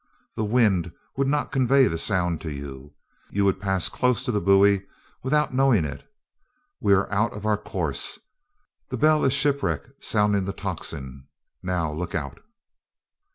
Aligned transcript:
The 0.35 0.43
wind 0.43 0.91
would 1.15 1.27
not 1.27 1.51
convey 1.51 1.85
the 1.85 1.99
sound 1.99 2.41
to 2.41 2.51
you. 2.51 2.95
You 3.29 3.45
would 3.45 3.61
pass 3.61 3.87
close 3.87 4.23
to 4.23 4.31
the 4.31 4.41
buoy 4.41 4.83
without 5.21 5.53
knowing 5.53 5.85
it. 5.85 6.09
We 6.79 6.95
are 6.95 7.07
out 7.11 7.33
of 7.33 7.45
our 7.45 7.55
course. 7.55 8.17
That 8.89 8.97
bell 8.97 9.23
is 9.23 9.31
shipwreck 9.33 9.85
sounding 9.99 10.45
the 10.45 10.53
tocsin. 10.53 11.27
Now, 11.61 11.93
look 11.93 12.15
out!" 12.15 12.39